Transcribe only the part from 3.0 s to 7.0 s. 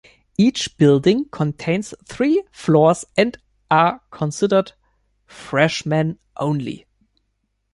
and are considered freshmen-only.